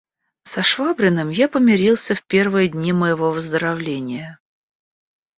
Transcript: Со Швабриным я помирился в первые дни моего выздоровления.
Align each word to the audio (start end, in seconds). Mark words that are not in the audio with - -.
Со 0.45 0.63
Швабриным 0.63 1.29
я 1.29 1.47
помирился 1.47 2.15
в 2.15 2.23
первые 2.25 2.69
дни 2.69 2.91
моего 2.91 3.29
выздоровления. 3.29 4.39